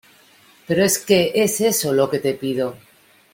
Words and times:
pero 0.67 0.83
es 0.83 0.97
que 0.97 1.31
es 1.35 1.61
eso 1.61 1.93
lo 1.93 2.09
que 2.09 2.17
te 2.17 2.33
pido. 2.33 2.75